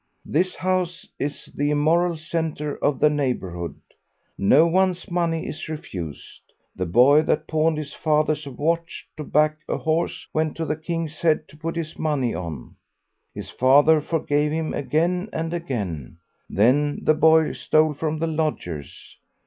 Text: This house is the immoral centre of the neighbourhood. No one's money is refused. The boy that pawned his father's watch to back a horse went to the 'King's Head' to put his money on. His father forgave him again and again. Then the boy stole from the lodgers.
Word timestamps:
This 0.25 0.55
house 0.55 1.07
is 1.19 1.53
the 1.55 1.69
immoral 1.69 2.17
centre 2.17 2.75
of 2.83 2.97
the 2.97 3.07
neighbourhood. 3.07 3.75
No 4.35 4.65
one's 4.65 5.11
money 5.11 5.45
is 5.45 5.69
refused. 5.69 6.41
The 6.75 6.87
boy 6.87 7.21
that 7.21 7.45
pawned 7.45 7.77
his 7.77 7.93
father's 7.93 8.47
watch 8.47 9.07
to 9.15 9.23
back 9.23 9.59
a 9.69 9.77
horse 9.77 10.25
went 10.33 10.57
to 10.57 10.65
the 10.65 10.75
'King's 10.75 11.21
Head' 11.21 11.47
to 11.49 11.55
put 11.55 11.75
his 11.75 11.99
money 11.99 12.33
on. 12.33 12.77
His 13.35 13.51
father 13.51 14.01
forgave 14.01 14.51
him 14.51 14.73
again 14.73 15.29
and 15.31 15.53
again. 15.53 16.17
Then 16.49 17.01
the 17.03 17.13
boy 17.13 17.53
stole 17.53 17.93
from 17.93 18.17
the 18.17 18.25
lodgers. 18.25 19.17